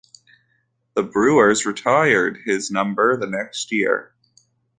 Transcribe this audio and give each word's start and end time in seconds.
The 0.95 1.03
Brewers 1.03 1.67
retired 1.67 2.39
his 2.43 2.71
number 2.71 3.15
the 3.17 3.27
next 3.27 3.71
year. 3.71 4.15